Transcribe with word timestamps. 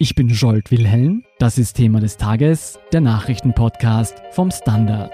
Ich 0.00 0.14
bin 0.14 0.28
Jolt 0.28 0.70
Wilhelm. 0.70 1.24
Das 1.40 1.58
ist 1.58 1.74
Thema 1.74 1.98
des 1.98 2.16
Tages, 2.16 2.78
der 2.92 3.00
Nachrichtenpodcast 3.00 4.22
vom 4.30 4.52
Standard. 4.52 5.10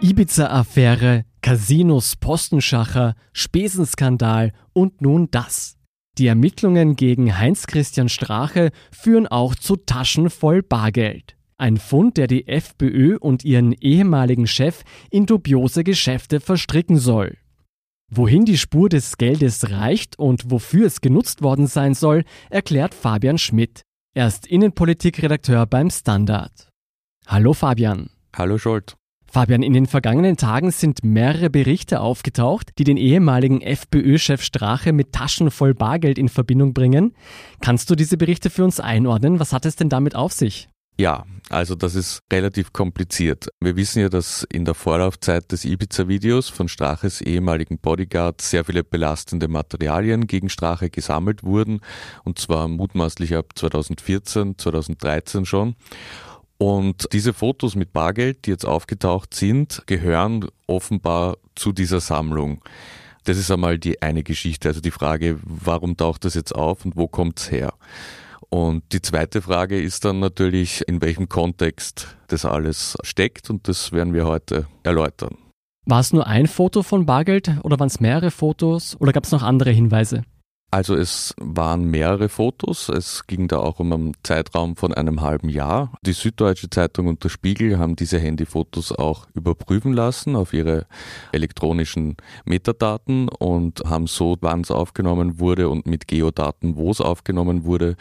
Ibiza-Affäre, 0.00 1.26
Casinos, 1.42 2.16
Postenschacher, 2.16 3.14
Spesenskandal 3.34 4.52
und 4.72 5.02
nun 5.02 5.28
das. 5.30 5.76
Die 6.16 6.28
Ermittlungen 6.28 6.96
gegen 6.96 7.36
Heinz-Christian 7.36 8.08
Strache 8.08 8.70
führen 8.90 9.26
auch 9.26 9.54
zu 9.54 9.76
Taschen 9.76 10.30
voll 10.30 10.62
Bargeld. 10.62 11.36
Ein 11.58 11.76
Fund, 11.76 12.16
der 12.16 12.26
die 12.26 12.48
FPÖ 12.48 13.18
und 13.18 13.44
ihren 13.44 13.72
ehemaligen 13.72 14.46
Chef 14.46 14.82
in 15.10 15.26
dubiose 15.26 15.84
Geschäfte 15.84 16.40
verstricken 16.40 16.96
soll. 16.96 17.36
Wohin 18.12 18.44
die 18.44 18.58
Spur 18.58 18.88
des 18.88 19.18
Geldes 19.18 19.70
reicht 19.70 20.18
und 20.18 20.50
wofür 20.50 20.88
es 20.88 21.00
genutzt 21.00 21.42
worden 21.42 21.68
sein 21.68 21.94
soll, 21.94 22.24
erklärt 22.50 22.92
Fabian 22.92 23.38
Schmidt. 23.38 23.82
Er 24.14 24.26
ist 24.26 24.48
Innenpolitikredakteur 24.48 25.64
beim 25.66 25.90
Standard. 25.90 26.72
Hallo 27.28 27.52
Fabian. 27.52 28.10
Hallo 28.34 28.58
Scholt. 28.58 28.96
Fabian, 29.30 29.62
in 29.62 29.74
den 29.74 29.86
vergangenen 29.86 30.36
Tagen 30.36 30.72
sind 30.72 31.04
mehrere 31.04 31.50
Berichte 31.50 32.00
aufgetaucht, 32.00 32.72
die 32.78 32.84
den 32.84 32.96
ehemaligen 32.96 33.60
FPÖ-Chef 33.60 34.42
Strache 34.42 34.92
mit 34.92 35.12
Taschen 35.12 35.52
voll 35.52 35.72
Bargeld 35.72 36.18
in 36.18 36.28
Verbindung 36.28 36.74
bringen. 36.74 37.14
Kannst 37.60 37.90
du 37.90 37.94
diese 37.94 38.16
Berichte 38.16 38.50
für 38.50 38.64
uns 38.64 38.80
einordnen? 38.80 39.38
Was 39.38 39.52
hat 39.52 39.64
es 39.66 39.76
denn 39.76 39.88
damit 39.88 40.16
auf 40.16 40.32
sich? 40.32 40.68
Ja, 40.96 41.26
also 41.50 41.74
das 41.74 41.94
ist 41.94 42.22
relativ 42.32 42.72
kompliziert. 42.72 43.48
Wir 43.60 43.76
wissen 43.76 44.00
ja, 44.00 44.08
dass 44.08 44.46
in 44.52 44.64
der 44.64 44.74
Vorlaufzeit 44.74 45.50
des 45.50 45.64
Ibiza-Videos 45.64 46.48
von 46.48 46.68
Straches 46.68 47.20
ehemaligen 47.20 47.78
Bodyguard 47.78 48.40
sehr 48.40 48.64
viele 48.64 48.84
belastende 48.84 49.48
Materialien 49.48 50.26
gegen 50.26 50.48
Strache 50.48 50.90
gesammelt 50.90 51.42
wurden, 51.42 51.80
und 52.24 52.38
zwar 52.38 52.68
mutmaßlich 52.68 53.34
ab 53.34 53.46
2014, 53.54 54.58
2013 54.58 55.44
schon. 55.44 55.74
Und 56.56 57.08
diese 57.12 57.32
Fotos 57.32 57.74
mit 57.74 57.92
Bargeld, 57.92 58.46
die 58.46 58.50
jetzt 58.50 58.66
aufgetaucht 58.66 59.34
sind, 59.34 59.82
gehören 59.86 60.46
offenbar 60.66 61.36
zu 61.56 61.72
dieser 61.72 62.00
Sammlung. 62.00 62.62
Das 63.24 63.38
ist 63.38 63.50
einmal 63.50 63.78
die 63.78 64.02
eine 64.02 64.22
Geschichte, 64.22 64.68
also 64.68 64.80
die 64.80 64.90
Frage, 64.90 65.38
warum 65.42 65.96
taucht 65.96 66.24
das 66.24 66.34
jetzt 66.34 66.54
auf 66.54 66.84
und 66.84 66.96
wo 66.96 67.08
kommt's 67.08 67.50
her? 67.50 67.74
Und 68.50 68.82
die 68.92 69.00
zweite 69.00 69.42
Frage 69.42 69.80
ist 69.80 70.04
dann 70.04 70.18
natürlich, 70.18 70.82
in 70.88 71.00
welchem 71.00 71.28
Kontext 71.28 72.16
das 72.26 72.44
alles 72.44 72.98
steckt 73.02 73.48
und 73.48 73.68
das 73.68 73.92
werden 73.92 74.12
wir 74.12 74.26
heute 74.26 74.66
erläutern. 74.82 75.36
War 75.86 76.00
es 76.00 76.12
nur 76.12 76.26
ein 76.26 76.46
Foto 76.46 76.82
von 76.82 77.06
Bargeld 77.06 77.50
oder 77.62 77.78
waren 77.78 77.86
es 77.86 78.00
mehrere 78.00 78.30
Fotos 78.30 79.00
oder 79.00 79.12
gab 79.12 79.24
es 79.24 79.32
noch 79.32 79.42
andere 79.42 79.70
Hinweise? 79.70 80.24
Also 80.72 80.94
es 80.94 81.34
waren 81.38 81.90
mehrere 81.90 82.28
Fotos. 82.28 82.88
Es 82.88 83.26
ging 83.26 83.48
da 83.48 83.58
auch 83.58 83.80
um 83.80 83.92
einen 83.92 84.12
Zeitraum 84.22 84.76
von 84.76 84.94
einem 84.94 85.20
halben 85.20 85.48
Jahr. 85.48 85.92
Die 86.02 86.12
Süddeutsche 86.12 86.70
Zeitung 86.70 87.08
und 87.08 87.24
der 87.24 87.28
Spiegel 87.28 87.78
haben 87.78 87.96
diese 87.96 88.20
Handyfotos 88.20 88.92
auch 88.92 89.26
überprüfen 89.34 89.92
lassen 89.92 90.36
auf 90.36 90.52
ihre 90.52 90.86
elektronischen 91.32 92.16
Metadaten 92.44 93.28
und 93.28 93.82
haben 93.84 94.06
so, 94.06 94.36
wann 94.40 94.60
es 94.60 94.70
aufgenommen 94.70 95.40
wurde 95.40 95.68
und 95.68 95.86
mit 95.86 96.06
Geodaten, 96.06 96.76
wo 96.76 96.92
es 96.92 97.00
aufgenommen 97.00 97.64
wurde, 97.64 97.96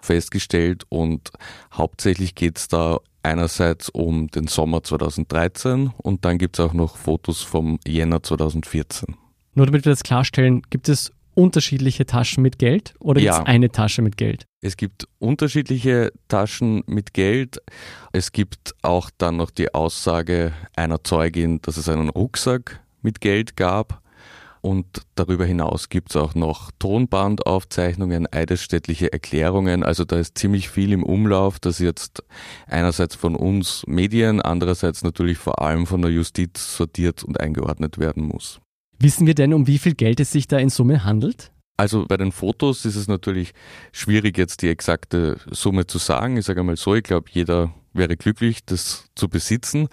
festgestellt. 0.00 0.84
Und 0.88 1.30
hauptsächlich 1.72 2.36
geht 2.36 2.56
es 2.56 2.68
da 2.68 2.98
einerseits 3.24 3.88
um 3.88 4.28
den 4.28 4.46
Sommer 4.46 4.84
2013 4.84 5.92
und 5.96 6.24
dann 6.24 6.38
gibt 6.38 6.58
es 6.58 6.64
auch 6.64 6.72
noch 6.72 6.96
Fotos 6.96 7.42
vom 7.42 7.80
Jänner 7.84 8.22
2014. 8.22 9.16
Nur 9.54 9.66
damit 9.66 9.84
wir 9.84 9.92
das 9.92 10.02
klarstellen, 10.04 10.62
gibt 10.70 10.88
es 10.88 11.12
unterschiedliche 11.34 12.06
Taschen 12.06 12.42
mit 12.42 12.58
Geld 12.58 12.94
oder 12.98 13.20
ja. 13.20 13.32
gibt 13.32 13.48
es 13.48 13.54
eine 13.54 13.70
Tasche 13.70 14.02
mit 14.02 14.16
Geld? 14.16 14.46
Es 14.60 14.76
gibt 14.76 15.08
unterschiedliche 15.18 16.12
Taschen 16.28 16.84
mit 16.86 17.14
Geld. 17.14 17.60
Es 18.12 18.32
gibt 18.32 18.74
auch 18.82 19.10
dann 19.18 19.36
noch 19.36 19.50
die 19.50 19.74
Aussage 19.74 20.52
einer 20.76 21.02
Zeugin, 21.02 21.60
dass 21.62 21.76
es 21.76 21.88
einen 21.88 22.08
Rucksack 22.08 22.80
mit 23.02 23.20
Geld 23.20 23.56
gab. 23.56 24.02
Und 24.62 25.02
darüber 25.16 25.44
hinaus 25.44 25.88
gibt 25.88 26.10
es 26.10 26.16
auch 26.16 26.36
noch 26.36 26.70
Tonbandaufzeichnungen, 26.78 28.32
eidesstättliche 28.32 29.12
Erklärungen. 29.12 29.82
Also 29.82 30.04
da 30.04 30.20
ist 30.20 30.38
ziemlich 30.38 30.70
viel 30.70 30.92
im 30.92 31.02
Umlauf, 31.02 31.58
das 31.58 31.80
jetzt 31.80 32.22
einerseits 32.68 33.16
von 33.16 33.34
uns 33.34 33.82
Medien, 33.88 34.40
andererseits 34.40 35.02
natürlich 35.02 35.36
vor 35.36 35.60
allem 35.60 35.84
von 35.88 36.00
der 36.00 36.12
Justiz 36.12 36.76
sortiert 36.76 37.24
und 37.24 37.40
eingeordnet 37.40 37.98
werden 37.98 38.22
muss. 38.22 38.60
Wissen 39.02 39.26
wir 39.26 39.34
denn, 39.34 39.52
um 39.52 39.66
wie 39.66 39.78
viel 39.78 39.94
Geld 39.94 40.20
es 40.20 40.30
sich 40.30 40.46
da 40.46 40.58
in 40.58 40.68
Summe 40.68 41.02
handelt? 41.02 41.50
Also 41.76 42.06
bei 42.06 42.16
den 42.16 42.30
Fotos 42.30 42.84
ist 42.84 42.94
es 42.94 43.08
natürlich 43.08 43.52
schwierig, 43.90 44.38
jetzt 44.38 44.62
die 44.62 44.68
exakte 44.68 45.38
Summe 45.50 45.88
zu 45.88 45.98
sagen. 45.98 46.36
Ich 46.36 46.46
sage 46.46 46.60
einmal 46.60 46.76
so, 46.76 46.94
ich 46.94 47.02
glaube, 47.02 47.28
jeder 47.32 47.74
wäre 47.92 48.16
glücklich, 48.16 48.64
das 48.64 49.06
zu 49.16 49.28
besitzen. 49.28 49.88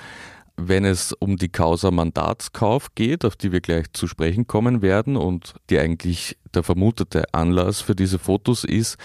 Wenn 0.58 0.86
es 0.86 1.12
um 1.14 1.38
die 1.38 1.50
Causa 1.50 1.90
Mandatskauf 1.90 2.94
geht, 2.94 3.26
auf 3.26 3.36
die 3.36 3.52
wir 3.52 3.62
gleich 3.62 3.92
zu 3.94 4.06
sprechen 4.06 4.46
kommen 4.46 4.84
werden 4.84 5.18
und 5.18 5.56
die 5.72 5.80
eigentlich 5.80 6.38
der 6.54 6.62
vermutete 6.62 7.34
Anlass 7.34 7.82
für 7.82 7.96
diese 7.96 8.20
Fotos 8.20 8.64
ist, 8.64 8.98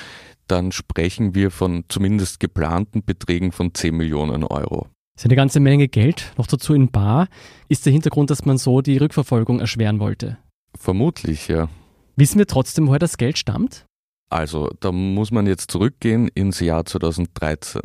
dann 0.49 0.71
sprechen 0.71 1.35
wir 1.35 1.51
von 1.51 1.85
zumindest 1.89 2.41
geplanten 2.41 3.05
Beträgen 3.05 3.53
von 3.53 3.73
10 3.73 3.97
Millionen 3.97 4.45
Euro. 4.45 4.89
Das 5.15 5.23
ist 5.23 5.27
eine 5.27 5.37
ganze 5.37 5.61
Menge 5.61 5.87
Geld, 5.87 6.33
noch 6.37 6.49
dazu 6.49 6.75
in 6.75 6.91
Bar. 6.91 7.29
Ist 7.69 7.87
der 7.87 7.93
Hintergrund, 7.93 8.31
dass 8.31 8.45
man 8.45 8.59
so 8.59 8.81
die 8.81 8.97
Rückverfolgung 8.97 9.61
erschweren 9.61 10.01
wollte? 10.01 10.39
Vermutlich, 10.77 11.47
ja. 11.47 11.69
Wissen 12.17 12.39
wir 12.39 12.49
trotzdem, 12.49 12.89
woher 12.89 12.99
das 12.99 13.17
Geld 13.17 13.39
stammt? 13.39 13.87
Also, 14.29 14.71
da 14.81 14.91
muss 14.91 15.31
man 15.31 15.47
jetzt 15.47 15.71
zurückgehen 15.71 16.29
ins 16.35 16.59
Jahr 16.59 16.85
2013. 16.85 17.83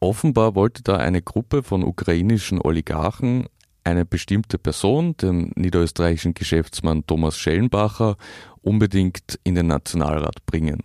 Offenbar 0.00 0.54
wollte 0.54 0.82
da 0.82 0.96
eine 0.96 1.20
Gruppe 1.20 1.62
von 1.62 1.84
ukrainischen 1.84 2.60
Oligarchen 2.62 3.46
eine 3.84 4.06
bestimmte 4.06 4.58
Person, 4.58 5.16
den 5.16 5.52
niederösterreichischen 5.56 6.34
Geschäftsmann 6.34 7.06
Thomas 7.06 7.38
Schellenbacher, 7.38 8.16
unbedingt 8.62 9.38
in 9.44 9.54
den 9.54 9.66
Nationalrat 9.66 10.46
bringen. 10.46 10.82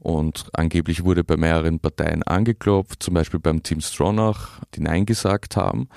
Und 0.00 0.48
angeblich 0.52 1.04
wurde 1.04 1.24
bei 1.24 1.36
mehreren 1.36 1.80
Parteien 1.80 2.22
angeklopft, 2.22 3.02
zum 3.02 3.14
Beispiel 3.14 3.40
beim 3.40 3.62
Team 3.62 3.80
Stronach, 3.80 4.60
die 4.74 4.80
Nein 4.80 5.06
gesagt 5.06 5.56
haben. 5.56 5.88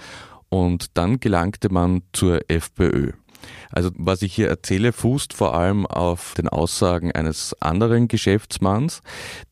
Und 0.50 0.98
dann 0.98 1.20
gelangte 1.20 1.72
man 1.72 2.02
zur 2.12 2.42
FPÖ. 2.50 3.12
Also 3.72 3.90
was 3.96 4.22
ich 4.22 4.34
hier 4.34 4.50
erzähle, 4.50 4.92
fußt 4.92 5.34
vor 5.34 5.56
allem 5.56 5.86
auf 5.86 6.34
den 6.36 6.48
Aussagen 6.48 7.12
eines 7.12 7.56
anderen 7.60 8.08
Geschäftsmanns, 8.08 9.02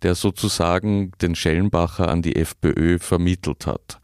der 0.02 0.16
sozusagen 0.16 1.12
den 1.22 1.36
Schellenbacher 1.36 2.08
an 2.08 2.22
die 2.22 2.36
FPÖ 2.36 3.00
vermittelt 3.00 3.66
hat. 3.66 4.00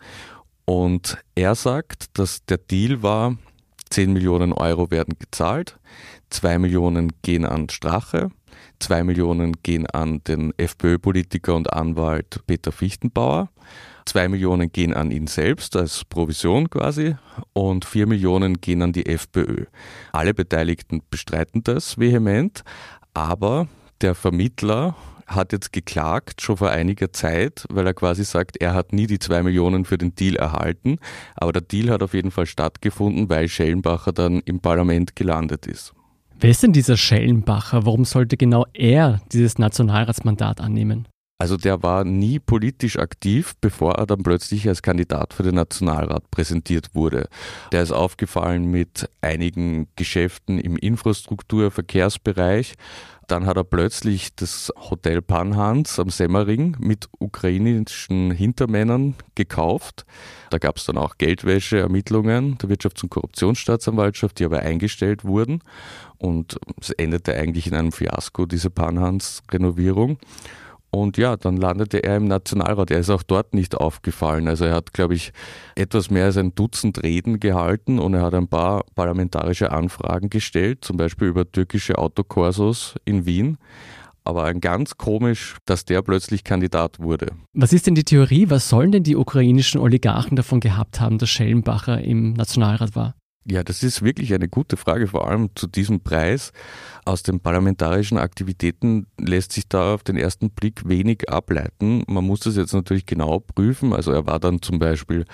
Und 0.65 1.17
er 1.35 1.55
sagt, 1.55 2.17
dass 2.17 2.45
der 2.45 2.57
Deal 2.57 3.03
war, 3.03 3.37
10 3.91 4.13
Millionen 4.13 4.51
Euro 4.51 4.89
werden 4.89 5.15
gezahlt, 5.19 5.77
2 6.31 6.57
Millionen 6.59 7.11
gehen 7.21 7.45
an 7.45 7.69
Strache, 7.69 8.29
Zwei 8.79 9.03
Millionen 9.03 9.53
gehen 9.63 9.87
an 9.87 10.21
den 10.25 10.53
FPÖ-Politiker 10.57 11.55
und 11.55 11.71
Anwalt 11.71 12.41
Peter 12.45 12.71
Fichtenbauer. 12.71 13.49
Zwei 14.05 14.27
Millionen 14.27 14.71
gehen 14.71 14.93
an 14.93 15.09
ihn 15.09 15.27
selbst 15.27 15.75
als 15.75 16.05
Provision 16.05 16.69
quasi 16.69 17.15
und 17.53 17.85
vier 17.85 18.05
Millionen 18.05 18.61
gehen 18.61 18.81
an 18.83 18.93
die 18.93 19.07
FPÖ. 19.07 19.65
Alle 20.11 20.33
Beteiligten 20.33 21.01
bestreiten 21.09 21.63
das 21.63 21.97
vehement, 21.97 22.63
aber 23.13 23.67
der 24.01 24.13
Vermittler 24.13 24.95
hat 25.25 25.53
jetzt 25.53 25.73
geklagt, 25.73 26.41
schon 26.41 26.57
vor 26.57 26.69
einiger 26.69 27.11
Zeit, 27.11 27.65
weil 27.69 27.87
er 27.87 27.93
quasi 27.95 28.23
sagt, 28.23 28.57
er 28.57 28.75
hat 28.75 28.93
nie 28.93 29.07
die 29.07 29.17
zwei 29.17 29.41
Millionen 29.41 29.85
für 29.85 29.97
den 29.97 30.13
Deal 30.13 30.35
erhalten, 30.35 30.99
aber 31.35 31.51
der 31.51 31.63
Deal 31.63 31.89
hat 31.89 32.03
auf 32.03 32.13
jeden 32.13 32.29
Fall 32.29 32.45
stattgefunden, 32.45 33.29
weil 33.29 33.47
Schellenbacher 33.47 34.13
dann 34.13 34.41
im 34.41 34.59
Parlament 34.59 35.15
gelandet 35.15 35.65
ist. 35.65 35.93
Wer 36.37 36.49
ist 36.49 36.63
denn 36.63 36.73
dieser 36.73 36.97
Schellenbacher? 36.97 37.85
Warum 37.85 38.03
sollte 38.03 38.35
genau 38.35 38.65
er 38.73 39.21
dieses 39.31 39.57
Nationalratsmandat 39.57 40.59
annehmen? 40.59 41.07
Also 41.37 41.57
der 41.57 41.83
war 41.83 42.05
nie 42.05 42.39
politisch 42.39 42.97
aktiv, 42.97 43.55
bevor 43.59 43.95
er 43.95 44.05
dann 44.05 44.23
plötzlich 44.23 44.69
als 44.69 44.81
Kandidat 44.81 45.33
für 45.33 45.43
den 45.43 45.55
Nationalrat 45.55 46.31
präsentiert 46.31 46.95
wurde. 46.95 47.27
Der 47.73 47.83
ist 47.83 47.91
aufgefallen 47.91 48.71
mit 48.71 49.09
einigen 49.19 49.87
Geschäften 49.97 50.59
im 50.59 50.77
Infrastruktur-, 50.77 51.71
Verkehrsbereich. 51.71 52.75
Dann 53.27 53.47
hat 53.47 53.57
er 53.57 53.65
plötzlich 53.65 54.35
das 54.35 54.71
Hotel 54.89 55.21
Panhans 55.21 55.99
am 55.99 56.09
Semmering 56.09 56.77
mit 56.79 57.09
ukrainischen 57.19 58.31
Hintermännern 58.31 59.15
gekauft. 59.33 60.05
Da 60.51 60.57
gab 60.57 60.77
es 60.77 60.85
dann 60.85 60.97
auch 60.97 61.17
Geldwäscheermittlungen 61.17 62.57
der 62.59 62.69
Wirtschafts- 62.69 63.03
und 63.03 63.09
Korruptionsstaatsanwaltschaft, 63.09 64.39
die 64.39 64.45
aber 64.45 64.59
eingestellt 64.59 65.25
wurden. 65.25 65.61
Und 66.17 66.57
es 66.79 66.91
endete 66.91 67.35
eigentlich 67.35 67.67
in 67.67 67.73
einem 67.73 67.91
Fiasko, 67.91 68.45
diese 68.45 68.69
Panhans-Renovierung. 68.69 70.17
Und 70.95 71.17
ja, 71.17 71.35
dann 71.35 71.57
landete 71.57 72.03
er 72.03 72.15
im 72.15 72.25
Nationalrat. 72.25 72.89
Er 72.89 72.99
ist 72.99 73.09
auch 73.09 73.21
dort 73.21 73.53
nicht 73.53 73.75
aufgefallen. 73.75 74.47
Also 74.47 74.63
er 74.63 74.73
hat, 74.73 74.93
glaube 74.93 75.13
ich, 75.13 75.33
etwas 75.75 76.09
mehr 76.09 76.23
als 76.23 76.37
ein 76.37 76.55
Dutzend 76.55 77.03
Reden 77.03 77.41
gehalten 77.41 77.99
und 77.99 78.13
er 78.13 78.21
hat 78.21 78.33
ein 78.33 78.47
paar 78.47 78.85
parlamentarische 78.95 79.73
Anfragen 79.73 80.29
gestellt, 80.29 80.85
zum 80.85 80.95
Beispiel 80.95 81.27
über 81.27 81.51
türkische 81.51 81.97
Autokorsos 81.97 82.95
in 83.03 83.25
Wien. 83.25 83.57
Aber 84.23 84.53
ganz 84.53 84.97
komisch, 84.97 85.57
dass 85.65 85.83
der 85.83 86.01
plötzlich 86.01 86.45
Kandidat 86.45 86.99
wurde. 86.99 87.27
Was 87.53 87.73
ist 87.73 87.87
denn 87.87 87.95
die 87.95 88.05
Theorie? 88.05 88.49
Was 88.49 88.69
sollen 88.69 88.93
denn 88.93 89.03
die 89.03 89.17
ukrainischen 89.17 89.81
Oligarchen 89.81 90.37
davon 90.37 90.61
gehabt 90.61 91.01
haben, 91.01 91.17
dass 91.17 91.29
Schellenbacher 91.29 92.01
im 92.01 92.33
Nationalrat 92.33 92.95
war? 92.95 93.15
Ja, 93.47 93.63
das 93.63 93.83
ist 93.83 94.01
wirklich 94.01 94.33
eine 94.33 94.47
gute 94.47 94.75
Frage, 94.75 95.07
vor 95.07 95.27
allem 95.27 95.49
zu 95.53 95.67
diesem 95.67 95.99
Preis. 95.99 96.51
Aus 97.05 97.21
den 97.21 97.39
parlamentarischen 97.39 98.17
Aktivitäten 98.17 99.05
lässt 99.19 99.51
sich 99.51 99.67
da 99.69 99.93
auf 99.93 100.03
den 100.03 100.17
ersten 100.17 100.49
Blick 100.49 100.89
wenig 100.89 101.29
ableiten. 101.29 102.03
Man 102.07 102.25
muss 102.25 102.39
das 102.39 102.55
jetzt 102.55 102.73
natürlich 102.73 103.05
genau 103.05 103.39
prüfen. 103.39 103.93
Also 103.93 104.11
er 104.11 104.25
war 104.25 104.39
dann 104.39 104.63
zum 104.63 104.79
Beispiel 104.79 105.25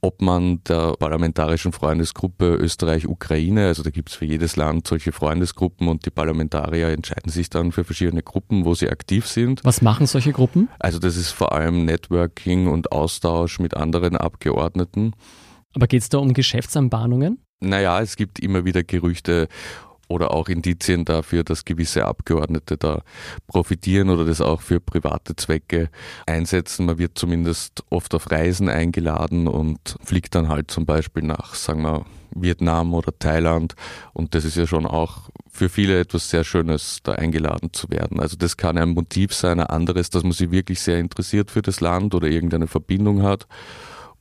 Obmann 0.00 0.60
der 0.64 0.96
parlamentarischen 0.98 1.70
Freundesgruppe 1.70 2.56
Österreich-Ukraine. 2.56 3.68
Also 3.68 3.84
da 3.84 3.90
gibt 3.90 4.10
es 4.10 4.16
für 4.16 4.24
jedes 4.24 4.56
Land 4.56 4.88
solche 4.88 5.12
Freundesgruppen 5.12 5.86
und 5.86 6.04
die 6.04 6.10
Parlamentarier 6.10 6.88
entscheiden 6.88 7.30
sich 7.30 7.48
dann 7.48 7.70
für 7.70 7.84
verschiedene 7.84 8.24
Gruppen, 8.24 8.64
wo 8.64 8.74
sie 8.74 8.90
aktiv 8.90 9.28
sind. 9.28 9.60
Was 9.62 9.80
machen 9.80 10.06
solche 10.06 10.32
Gruppen? 10.32 10.68
Also 10.80 10.98
das 10.98 11.16
ist 11.16 11.30
vor 11.30 11.52
allem 11.52 11.84
Networking 11.84 12.66
und 12.66 12.90
Austausch 12.90 13.60
mit 13.60 13.76
anderen 13.76 14.16
Abgeordneten. 14.16 15.12
Aber 15.74 15.86
geht 15.86 16.02
es 16.02 16.08
da 16.08 16.18
um 16.18 16.34
Geschäftsanbahnungen? 16.34 17.38
Naja, 17.62 18.00
es 18.00 18.16
gibt 18.16 18.40
immer 18.40 18.64
wieder 18.64 18.82
Gerüchte 18.82 19.48
oder 20.08 20.32
auch 20.32 20.48
Indizien 20.48 21.04
dafür, 21.04 21.44
dass 21.44 21.64
gewisse 21.64 22.04
Abgeordnete 22.04 22.76
da 22.76 23.02
profitieren 23.46 24.10
oder 24.10 24.24
das 24.24 24.40
auch 24.40 24.60
für 24.60 24.80
private 24.80 25.36
Zwecke 25.36 25.88
einsetzen. 26.26 26.86
Man 26.86 26.98
wird 26.98 27.16
zumindest 27.16 27.84
oft 27.88 28.14
auf 28.14 28.30
Reisen 28.30 28.68
eingeladen 28.68 29.48
und 29.48 29.96
fliegt 30.04 30.34
dann 30.34 30.48
halt 30.48 30.70
zum 30.70 30.86
Beispiel 30.86 31.22
nach, 31.22 31.54
sagen 31.54 31.82
wir, 31.82 32.04
Vietnam 32.34 32.94
oder 32.94 33.16
Thailand. 33.18 33.74
Und 34.12 34.34
das 34.34 34.44
ist 34.44 34.56
ja 34.56 34.66
schon 34.66 34.86
auch 34.86 35.30
für 35.50 35.68
viele 35.68 36.00
etwas 36.00 36.30
sehr 36.30 36.44
Schönes, 36.44 37.00
da 37.02 37.12
eingeladen 37.12 37.72
zu 37.72 37.90
werden. 37.90 38.20
Also 38.20 38.36
das 38.36 38.56
kann 38.56 38.78
ein 38.78 38.90
Motiv 38.90 39.34
sein, 39.34 39.60
ein 39.60 39.66
anderes, 39.66 40.10
dass 40.10 40.22
man 40.22 40.32
sich 40.32 40.50
wirklich 40.50 40.80
sehr 40.80 40.98
interessiert 40.98 41.50
für 41.50 41.62
das 41.62 41.80
Land 41.80 42.14
oder 42.14 42.28
irgendeine 42.28 42.66
Verbindung 42.66 43.22
hat. 43.22 43.46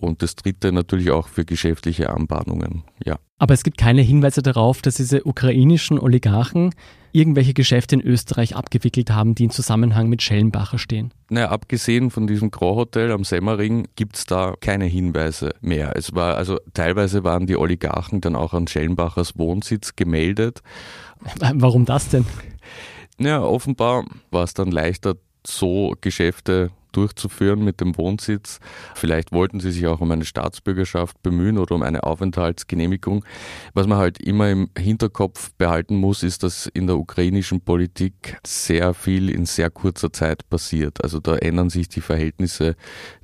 Und 0.01 0.23
das 0.23 0.35
dritte 0.35 0.71
natürlich 0.71 1.11
auch 1.11 1.27
für 1.27 1.45
geschäftliche 1.45 2.09
Anbahnungen, 2.09 2.83
ja. 3.05 3.19
Aber 3.37 3.53
es 3.53 3.63
gibt 3.63 3.77
keine 3.77 4.01
Hinweise 4.01 4.41
darauf, 4.41 4.81
dass 4.81 4.95
diese 4.95 5.23
ukrainischen 5.23 5.99
Oligarchen 5.99 6.75
irgendwelche 7.11 7.53
Geschäfte 7.53 7.95
in 7.95 8.01
Österreich 8.01 8.55
abgewickelt 8.55 9.11
haben, 9.11 9.35
die 9.35 9.45
in 9.45 9.49
Zusammenhang 9.49 10.09
mit 10.09 10.21
Schellenbacher 10.21 10.77
stehen. 10.77 11.13
Naja, 11.29 11.49
abgesehen 11.49 12.09
von 12.09 12.27
diesem 12.27 12.51
Grand 12.51 12.75
Hotel 12.75 13.11
am 13.11 13.23
Semmering 13.23 13.87
gibt 13.95 14.17
es 14.17 14.25
da 14.25 14.55
keine 14.59 14.85
Hinweise 14.85 15.53
mehr. 15.61 15.93
Es 15.95 16.13
war, 16.15 16.37
also 16.37 16.59
teilweise 16.73 17.23
waren 17.23 17.47
die 17.47 17.57
Oligarchen 17.57 18.21
dann 18.21 18.35
auch 18.35 18.53
an 18.53 18.67
Schellenbachers 18.67 19.37
Wohnsitz 19.37 19.95
gemeldet. 19.95 20.61
Warum 21.53 21.85
das 21.85 22.09
denn? 22.09 22.25
Ja, 23.19 23.41
offenbar 23.43 24.05
war 24.31 24.43
es 24.43 24.53
dann 24.53 24.71
leichter, 24.71 25.15
so 25.45 25.95
Geschäfte 26.01 26.71
durchzuführen 26.91 27.63
mit 27.63 27.81
dem 27.81 27.97
Wohnsitz. 27.97 28.59
Vielleicht 28.95 29.31
wollten 29.31 29.59
sie 29.59 29.71
sich 29.71 29.87
auch 29.87 30.01
um 30.01 30.11
eine 30.11 30.25
Staatsbürgerschaft 30.25 31.21
bemühen 31.21 31.57
oder 31.57 31.75
um 31.75 31.83
eine 31.83 32.03
Aufenthaltsgenehmigung. 32.03 33.25
Was 33.73 33.87
man 33.87 33.97
halt 33.97 34.19
immer 34.19 34.49
im 34.49 34.69
Hinterkopf 34.77 35.51
behalten 35.57 35.95
muss, 35.95 36.23
ist, 36.23 36.43
dass 36.43 36.67
in 36.67 36.87
der 36.87 36.97
ukrainischen 36.97 37.61
Politik 37.61 38.37
sehr 38.45 38.93
viel 38.93 39.29
in 39.29 39.45
sehr 39.45 39.69
kurzer 39.69 40.11
Zeit 40.11 40.49
passiert. 40.49 41.03
Also 41.03 41.19
da 41.19 41.35
ändern 41.35 41.69
sich 41.69 41.89
die 41.89 42.01
Verhältnisse 42.01 42.75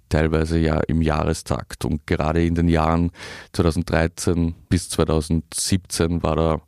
teilweise 0.09 0.57
ja 0.57 0.79
im 0.87 1.01
Jahrestakt. 1.01 1.85
Und 1.85 2.07
gerade 2.07 2.45
in 2.45 2.55
den 2.55 2.67
Jahren 2.67 3.11
2013 3.53 4.55
bis 4.69 4.89
2017 4.89 6.23
war 6.23 6.35
da 6.35 6.61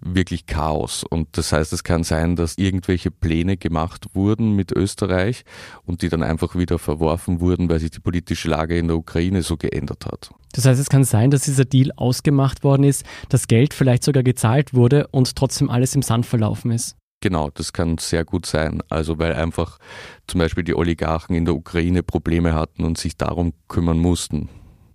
wirklich 0.00 0.46
Chaos. 0.46 1.04
Und 1.04 1.36
das 1.36 1.52
heißt, 1.52 1.72
es 1.72 1.84
kann 1.84 2.04
sein, 2.04 2.36
dass 2.36 2.58
irgendwelche 2.58 3.10
Pläne 3.10 3.56
gemacht 3.56 4.06
wurden 4.14 4.52
mit 4.52 4.72
Österreich 4.72 5.44
und 5.84 6.02
die 6.02 6.08
dann 6.08 6.22
einfach 6.22 6.56
wieder 6.56 6.78
verworfen 6.78 7.40
wurden, 7.40 7.68
weil 7.68 7.80
sich 7.80 7.90
die 7.90 8.00
politische 8.00 8.48
Lage 8.48 8.78
in 8.78 8.88
der 8.88 8.96
Ukraine 8.96 9.42
so 9.42 9.56
geändert 9.56 10.06
hat. 10.06 10.30
Das 10.52 10.64
heißt, 10.64 10.80
es 10.80 10.88
kann 10.88 11.04
sein, 11.04 11.30
dass 11.30 11.42
dieser 11.42 11.64
Deal 11.64 11.90
ausgemacht 11.96 12.64
worden 12.64 12.84
ist, 12.84 13.04
das 13.28 13.46
Geld 13.46 13.74
vielleicht 13.74 14.04
sogar 14.04 14.22
gezahlt 14.22 14.74
wurde 14.74 15.06
und 15.08 15.36
trotzdem 15.36 15.70
alles 15.70 15.94
im 15.94 16.02
Sand 16.02 16.26
verlaufen 16.26 16.70
ist. 16.70 16.96
Genau, 17.20 17.50
das 17.50 17.72
kann 17.72 17.98
sehr 17.98 18.24
gut 18.24 18.46
sein. 18.46 18.82
Also 18.88 19.18
weil 19.18 19.34
einfach 19.34 19.78
zum 20.26 20.38
Beispiel 20.38 20.64
die 20.64 20.74
Oligarchen 20.74 21.34
in 21.34 21.44
der 21.44 21.54
Ukraine 21.54 22.02
Probleme 22.02 22.54
hatten 22.54 22.84
und 22.84 22.98
sich 22.98 23.16
darum 23.16 23.52
kümmern 23.68 23.98
mussten. 23.98 24.48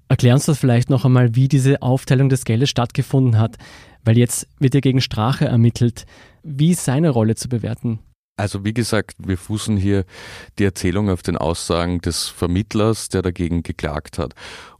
Erklär 0.07 0.33
uns 0.33 0.45
das 0.45 0.59
vielleicht 0.59 0.89
noch 0.89 1.05
einmal, 1.05 1.35
wie 1.35 1.47
diese 1.47 1.81
Aufteilung 1.81 2.27
des 2.27 2.43
Geldes 2.43 2.69
stattgefunden 2.69 3.39
hat. 3.39 3.55
Weil 4.03 4.17
jetzt 4.17 4.47
wird 4.59 4.73
ja 4.73 4.79
gegen 4.79 5.01
Strache 5.01 5.45
ermittelt. 5.45 6.05
Wie 6.43 6.71
ist 6.71 6.85
seine 6.85 7.09
Rolle 7.09 7.35
zu 7.35 7.49
bewerten? 7.49 7.99
Also 8.37 8.65
wie 8.65 8.73
gesagt, 8.73 9.15
wir 9.19 9.37
fußen 9.37 9.77
hier 9.77 10.05
die 10.57 10.63
Erzählung 10.63 11.09
auf 11.09 11.21
den 11.21 11.37
Aussagen 11.37 11.99
des 11.99 12.27
Vermittlers, 12.27 13.09
der 13.09 13.21
dagegen 13.21 13.61
geklagt 13.61 14.17
hat. 14.17 14.33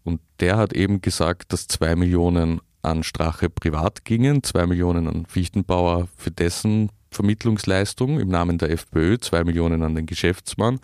Und 0.03 0.19
der 0.39 0.57
hat 0.57 0.73
eben 0.73 1.01
gesagt, 1.01 1.53
dass 1.53 1.67
zwei 1.67 1.95
Millionen 1.95 2.59
an 2.81 3.03
Strache 3.03 3.49
privat 3.49 4.03
gingen, 4.03 4.41
zwei 4.41 4.65
Millionen 4.65 5.07
an 5.07 5.25
Fichtenbauer 5.27 6.07
für 6.15 6.31
dessen 6.31 6.89
Vermittlungsleistung 7.11 8.19
im 8.19 8.29
Namen 8.29 8.57
der 8.57 8.71
FPÖ, 8.71 9.19
zwei 9.19 9.43
Millionen 9.43 9.83
an 9.83 9.93
den 9.93 10.05
Geschäftsmann 10.07 10.79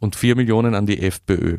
und 0.00 0.16
vier 0.16 0.36
Millionen 0.36 0.74
an 0.74 0.84
die 0.84 1.00
FPÖ. 1.00 1.58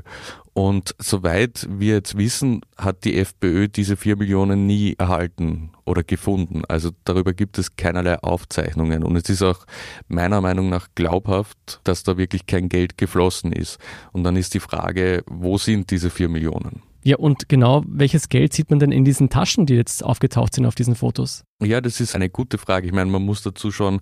Und 0.54 0.96
soweit 1.00 1.68
wir 1.69 1.96
jetzt 1.96 2.18
wissen, 2.18 2.62
hat 2.78 3.04
die 3.04 3.18
FPÖ 3.18 3.68
diese 3.68 3.98
vier 3.98 4.16
Millionen 4.16 4.68
nie 4.68 4.94
erhalten 4.98 5.72
oder 5.86 6.04
gefunden. 6.04 6.64
Also 6.68 6.92
darüber 7.04 7.34
gibt 7.34 7.58
es 7.58 7.76
keinerlei 7.76 8.18
Aufzeichnungen. 8.20 9.04
Und 9.04 9.16
es 9.16 9.30
ist 9.30 9.42
auch 9.42 9.66
meiner 10.08 10.42
Meinung 10.42 10.70
nach 10.70 10.88
glaubhaft, 10.96 11.80
dass 11.84 12.04
da 12.04 12.18
wirklich 12.18 12.48
kein 12.48 12.70
Geld 12.70 12.98
geflossen 12.98 13.54
ist. 13.54 13.80
Und 14.12 14.24
dann 14.24 14.36
ist 14.36 14.54
die 14.54 14.60
Frage, 14.60 15.24
wo 15.28 15.58
sind 15.58 15.92
diese 15.92 16.10
vier 16.10 16.30
Millionen? 16.30 16.82
Ja, 17.04 17.18
und 17.18 17.50
genau, 17.50 17.84
welches 17.88 18.30
Geld 18.30 18.54
sieht 18.54 18.72
man 18.72 18.80
denn 18.80 18.92
in 18.92 19.06
diesen 19.06 19.30
Taschen, 19.30 19.68
die 19.68 19.76
jetzt 19.76 20.04
aufgetaucht 20.04 20.56
sind 20.56 20.66
auf 20.66 20.74
diesen 20.74 20.96
Fotos? 20.96 21.44
Ja, 21.62 21.80
das 21.80 22.00
ist 22.00 22.16
eine 22.16 22.32
gute 22.32 22.58
Frage. 22.58 22.88
Ich 22.88 22.94
meine, 22.94 23.12
man 23.12 23.22
muss 23.22 23.44
dazu 23.44 23.70
schon 23.70 24.02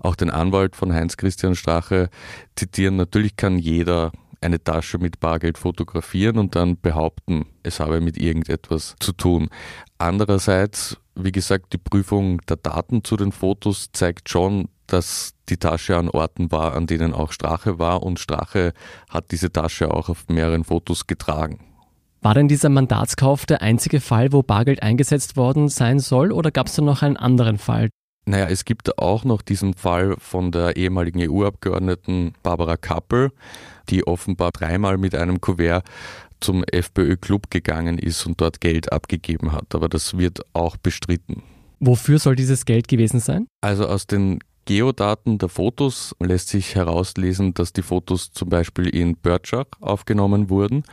auch 0.00 0.16
den 0.16 0.28
Anwalt 0.28 0.76
von 0.76 0.92
Heinz-Christian 0.92 1.54
Strache 1.54 2.10
zitieren. 2.54 2.96
Natürlich 2.96 3.36
kann 3.36 3.58
jeder 3.58 4.12
eine 4.42 4.62
Tasche 4.62 4.98
mit 4.98 5.18
Bargeld 5.18 5.56
fotografieren 5.56 6.36
und 6.36 6.54
dann 6.54 6.78
behaupten, 6.78 7.46
es 7.62 7.80
habe 7.80 8.02
mit 8.02 8.18
irgendetwas 8.18 8.96
zu 9.00 9.12
tun. 9.12 9.48
Andererseits, 9.96 10.98
wie 11.14 11.32
gesagt, 11.32 11.72
die 11.72 11.78
Prüfung 11.78 12.40
der 12.48 12.56
Daten 12.56 13.04
zu 13.04 13.16
den 13.16 13.32
Fotos 13.32 13.90
zeigt 13.92 14.28
schon, 14.28 14.68
dass 14.86 15.34
die 15.48 15.56
Tasche 15.56 15.96
an 15.96 16.08
Orten 16.08 16.52
war, 16.52 16.74
an 16.74 16.86
denen 16.86 17.14
auch 17.14 17.32
Strache 17.32 17.78
war 17.78 18.02
und 18.02 18.18
Strache 18.18 18.72
hat 19.08 19.30
diese 19.30 19.52
Tasche 19.52 19.92
auch 19.92 20.08
auf 20.08 20.28
mehreren 20.28 20.64
Fotos 20.64 21.06
getragen. 21.06 21.60
War 22.20 22.34
denn 22.34 22.46
dieser 22.46 22.68
Mandatskauf 22.68 23.46
der 23.46 23.62
einzige 23.62 24.00
Fall, 24.00 24.32
wo 24.32 24.42
Bargeld 24.42 24.82
eingesetzt 24.82 25.36
worden 25.36 25.68
sein 25.68 25.98
soll, 25.98 26.30
oder 26.30 26.50
gab 26.50 26.68
es 26.68 26.74
da 26.74 26.82
noch 26.82 27.02
einen 27.02 27.16
anderen 27.16 27.58
Fall? 27.58 27.88
Naja, 28.24 28.46
es 28.46 28.64
gibt 28.64 28.98
auch 28.98 29.24
noch 29.24 29.42
diesen 29.42 29.74
Fall 29.74 30.14
von 30.18 30.52
der 30.52 30.76
ehemaligen 30.76 31.20
EU-Abgeordneten 31.28 32.34
Barbara 32.42 32.76
Kappel, 32.76 33.32
die 33.88 34.06
offenbar 34.06 34.52
dreimal 34.52 34.96
mit 34.96 35.14
einem 35.14 35.40
Kuvert 35.40 35.84
zum 36.40 36.64
FPÖ-Club 36.64 37.50
gegangen 37.50 37.98
ist 37.98 38.26
und 38.26 38.40
dort 38.40 38.60
Geld 38.60 38.92
abgegeben 38.92 39.52
hat. 39.52 39.74
Aber 39.74 39.88
das 39.88 40.18
wird 40.18 40.40
auch 40.52 40.76
bestritten. 40.76 41.42
Wofür 41.80 42.18
soll 42.18 42.36
dieses 42.36 42.64
Geld 42.64 42.86
gewesen 42.86 43.18
sein? 43.18 43.48
Also 43.60 43.86
aus 43.86 44.06
den 44.06 44.38
Geodaten 44.64 45.38
der 45.38 45.48
Fotos 45.48 46.14
lässt 46.20 46.48
sich 46.48 46.76
herauslesen, 46.76 47.54
dass 47.54 47.72
die 47.72 47.82
Fotos 47.82 48.30
zum 48.30 48.48
Beispiel 48.48 48.88
in 48.88 49.16
Börtschach 49.16 49.66
aufgenommen 49.80 50.50
wurden. 50.50 50.84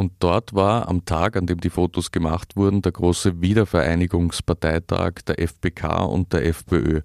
Und 0.00 0.14
dort 0.20 0.54
war 0.54 0.88
am 0.88 1.04
Tag, 1.04 1.36
an 1.36 1.44
dem 1.44 1.60
die 1.60 1.68
Fotos 1.68 2.10
gemacht 2.10 2.56
wurden, 2.56 2.80
der 2.80 2.90
große 2.90 3.42
Wiedervereinigungsparteitag 3.42 5.16
der 5.26 5.38
FPK 5.38 6.04
und 6.04 6.32
der 6.32 6.46
FPÖ. 6.46 7.02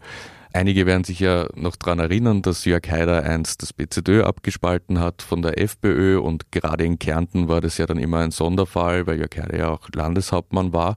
Einige 0.53 0.85
werden 0.85 1.03
sich 1.03 1.19
ja 1.19 1.49
noch 1.55 1.75
daran 1.75 1.99
erinnern, 1.99 2.41
dass 2.41 2.63
Jörg 2.63 2.89
Haider 2.89 3.23
einst 3.23 3.61
das 3.61 3.73
BZÖ 3.73 4.23
abgespalten 4.23 5.01
hat 5.01 5.21
von 5.21 5.41
der 5.41 5.59
FPÖ 5.59 6.19
und 6.19 6.53
gerade 6.53 6.85
in 6.85 6.97
Kärnten 6.97 7.49
war 7.49 7.59
das 7.59 7.77
ja 7.77 7.85
dann 7.85 7.97
immer 7.97 8.19
ein 8.19 8.31
Sonderfall, 8.31 9.05
weil 9.07 9.17
Jörg 9.17 9.35
Haider 9.35 9.57
ja 9.57 9.69
auch 9.71 9.89
Landeshauptmann 9.93 10.71
war. 10.71 10.95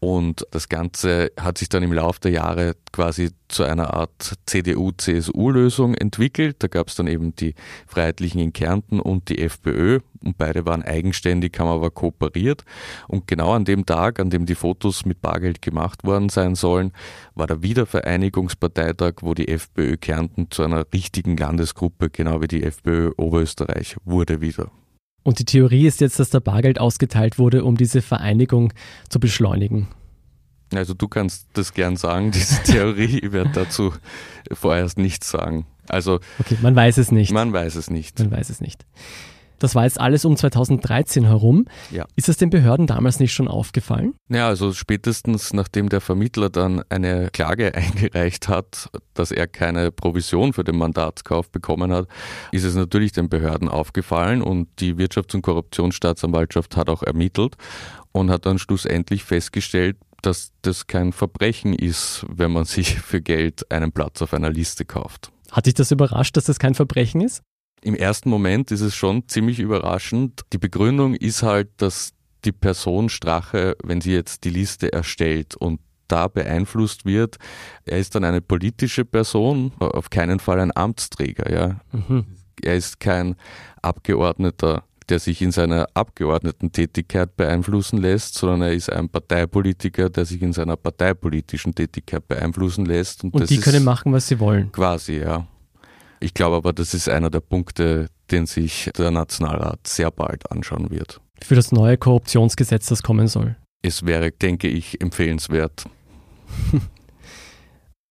Und 0.00 0.46
das 0.52 0.68
Ganze 0.68 1.32
hat 1.38 1.58
sich 1.58 1.68
dann 1.68 1.82
im 1.82 1.92
Laufe 1.92 2.20
der 2.20 2.30
Jahre 2.30 2.76
quasi 2.92 3.30
zu 3.48 3.64
einer 3.64 3.94
Art 3.94 4.38
CDU-CSU-Lösung 4.46 5.94
entwickelt. 5.94 6.56
Da 6.60 6.68
gab 6.68 6.86
es 6.88 6.94
dann 6.94 7.08
eben 7.08 7.34
die 7.34 7.54
Freiheitlichen 7.88 8.40
in 8.40 8.52
Kärnten 8.52 9.00
und 9.00 9.28
die 9.28 9.40
FPÖ. 9.40 9.98
Und 10.24 10.38
beide 10.38 10.66
waren 10.66 10.82
eigenständig, 10.82 11.58
haben 11.58 11.68
aber 11.68 11.90
kooperiert. 11.90 12.64
Und 13.08 13.26
genau 13.26 13.52
an 13.54 13.64
dem 13.64 13.86
Tag, 13.86 14.20
an 14.20 14.30
dem 14.30 14.46
die 14.46 14.54
Fotos 14.54 15.04
mit 15.04 15.20
Bargeld 15.20 15.62
gemacht 15.62 16.04
worden 16.04 16.28
sein 16.28 16.54
sollen, 16.54 16.92
war 17.34 17.48
der 17.48 17.62
Wiedervereinigungsparteitag, 17.62 19.14
wo 19.22 19.34
die 19.34 19.48
FPÖ 19.48 19.96
Kärnten 19.96 20.50
zu 20.50 20.62
einer 20.62 20.86
richtigen 20.92 21.36
Landesgruppe, 21.36 22.10
genau 22.10 22.40
wie 22.40 22.48
die 22.48 22.62
FPÖ 22.62 23.10
Oberösterreich, 23.16 23.96
wurde 24.04 24.40
wieder. 24.40 24.70
Und 25.28 25.40
die 25.40 25.44
Theorie 25.44 25.86
ist 25.86 26.00
jetzt, 26.00 26.18
dass 26.18 26.30
da 26.30 26.40
Bargeld 26.40 26.80
ausgeteilt 26.80 27.38
wurde, 27.38 27.62
um 27.62 27.76
diese 27.76 28.00
Vereinigung 28.00 28.72
zu 29.10 29.20
beschleunigen. 29.20 29.86
Also 30.72 30.94
du 30.94 31.06
kannst 31.06 31.48
das 31.52 31.74
gern 31.74 31.96
sagen, 31.96 32.30
diese 32.30 32.62
Theorie, 32.64 33.18
ich 33.18 33.30
werde 33.30 33.50
dazu 33.52 33.92
vorerst 34.50 34.96
nichts 34.96 35.30
sagen. 35.30 35.66
Also 35.86 36.20
okay, 36.38 36.56
man 36.62 36.74
weiß 36.74 36.96
es 36.96 37.12
nicht. 37.12 37.30
Man 37.30 37.52
weiß 37.52 37.74
es 37.74 37.90
nicht. 37.90 38.18
Man 38.20 38.30
weiß 38.30 38.48
es 38.48 38.62
nicht. 38.62 38.86
Das 39.58 39.74
war 39.74 39.84
jetzt 39.84 40.00
alles 40.00 40.24
um 40.24 40.36
2013 40.36 41.24
herum. 41.24 41.66
Ja. 41.90 42.06
Ist 42.16 42.28
es 42.28 42.36
den 42.36 42.50
Behörden 42.50 42.86
damals 42.86 43.20
nicht 43.20 43.32
schon 43.32 43.48
aufgefallen? 43.48 44.14
Ja, 44.28 44.48
also 44.48 44.72
spätestens 44.72 45.52
nachdem 45.52 45.88
der 45.88 46.00
Vermittler 46.00 46.50
dann 46.50 46.82
eine 46.88 47.30
Klage 47.30 47.74
eingereicht 47.74 48.48
hat, 48.48 48.90
dass 49.14 49.30
er 49.30 49.46
keine 49.46 49.90
Provision 49.90 50.52
für 50.52 50.64
den 50.64 50.76
Mandatskauf 50.76 51.50
bekommen 51.50 51.92
hat, 51.92 52.08
ist 52.52 52.64
es 52.64 52.74
natürlich 52.74 53.12
den 53.12 53.28
Behörden 53.28 53.68
aufgefallen 53.68 54.42
und 54.42 54.68
die 54.78 54.94
Wirtschafts- 54.94 55.34
und 55.34 55.42
Korruptionsstaatsanwaltschaft 55.42 56.76
hat 56.76 56.88
auch 56.88 57.02
ermittelt 57.02 57.56
und 58.12 58.30
hat 58.30 58.46
dann 58.46 58.58
schlussendlich 58.58 59.24
festgestellt, 59.24 59.96
dass 60.22 60.52
das 60.62 60.86
kein 60.86 61.12
Verbrechen 61.12 61.72
ist, 61.72 62.24
wenn 62.28 62.52
man 62.52 62.64
sich 62.64 62.98
für 63.00 63.20
Geld 63.20 63.70
einen 63.70 63.92
Platz 63.92 64.22
auf 64.22 64.34
einer 64.34 64.50
Liste 64.50 64.84
kauft. 64.84 65.30
Hat 65.50 65.66
dich 65.66 65.74
das 65.74 65.90
überrascht, 65.90 66.36
dass 66.36 66.44
das 66.44 66.58
kein 66.58 66.74
Verbrechen 66.74 67.22
ist? 67.22 67.42
Im 67.82 67.94
ersten 67.94 68.30
Moment 68.30 68.70
ist 68.70 68.80
es 68.80 68.94
schon 68.94 69.28
ziemlich 69.28 69.60
überraschend. 69.60 70.42
Die 70.52 70.58
Begründung 70.58 71.14
ist 71.14 71.42
halt, 71.42 71.68
dass 71.76 72.12
die 72.44 72.52
Person 72.52 73.08
Strache, 73.08 73.76
wenn 73.82 74.00
sie 74.00 74.12
jetzt 74.12 74.44
die 74.44 74.50
Liste 74.50 74.92
erstellt 74.92 75.56
und 75.56 75.80
da 76.08 76.28
beeinflusst 76.28 77.04
wird, 77.04 77.36
er 77.84 77.98
ist 77.98 78.14
dann 78.14 78.24
eine 78.24 78.40
politische 78.40 79.04
Person, 79.04 79.72
auf 79.78 80.10
keinen 80.10 80.40
Fall 80.40 80.60
ein 80.60 80.74
Amtsträger. 80.74 81.52
Ja. 81.52 81.80
Mhm. 81.92 82.24
Er 82.62 82.76
ist 82.76 82.98
kein 82.98 83.36
Abgeordneter, 83.82 84.84
der 85.08 85.18
sich 85.18 85.42
in 85.42 85.52
seiner 85.52 85.86
Abgeordnetentätigkeit 85.94 87.36
beeinflussen 87.36 87.98
lässt, 87.98 88.34
sondern 88.34 88.62
er 88.62 88.72
ist 88.72 88.90
ein 88.90 89.08
Parteipolitiker, 89.08 90.10
der 90.10 90.24
sich 90.24 90.42
in 90.42 90.52
seiner 90.52 90.76
parteipolitischen 90.76 91.74
Tätigkeit 91.74 92.26
beeinflussen 92.26 92.84
lässt. 92.84 93.24
Und, 93.24 93.34
und 93.34 93.48
die 93.48 93.58
können 93.58 93.84
machen, 93.84 94.12
was 94.12 94.28
sie 94.28 94.40
wollen. 94.40 94.72
Quasi, 94.72 95.18
ja. 95.18 95.46
Ich 96.20 96.34
glaube 96.34 96.56
aber, 96.56 96.72
das 96.72 96.94
ist 96.94 97.08
einer 97.08 97.30
der 97.30 97.40
Punkte, 97.40 98.08
den 98.30 98.46
sich 98.46 98.90
der 98.96 99.10
Nationalrat 99.10 99.86
sehr 99.86 100.10
bald 100.10 100.50
anschauen 100.50 100.90
wird. 100.90 101.20
Für 101.42 101.54
das 101.54 101.72
neue 101.72 101.96
Korruptionsgesetz, 101.96 102.86
das 102.86 103.02
kommen 103.02 103.28
soll. 103.28 103.56
Es 103.82 104.04
wäre, 104.04 104.32
denke 104.32 104.68
ich, 104.68 105.00
empfehlenswert. 105.00 105.84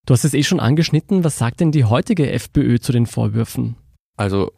Du 0.06 0.14
hast 0.14 0.24
es 0.24 0.34
eh 0.34 0.44
schon 0.44 0.62
angeschnitten. 0.62 1.26
Was 1.26 1.38
sagt 1.38 1.60
denn 1.60 1.74
die 1.74 1.84
heutige 1.84 2.32
FPÖ 2.32 2.80
zu 2.80 2.94
den 2.94 3.08
Vorwürfen? 3.08 3.76
Also 4.16 4.54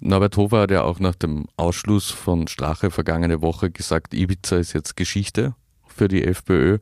Norbert 0.00 0.36
Hofer 0.36 0.62
hat 0.62 0.72
ja 0.72 0.82
auch 0.82 0.98
nach 0.98 1.14
dem 1.14 1.46
Ausschluss 1.56 2.10
von 2.10 2.48
Strache 2.48 2.90
vergangene 2.90 3.40
Woche 3.40 3.70
gesagt, 3.70 4.12
Ibiza 4.12 4.56
ist 4.56 4.72
jetzt 4.72 4.96
Geschichte 4.96 5.54
für 5.86 6.08
die 6.08 6.24
FPÖ. 6.24 6.78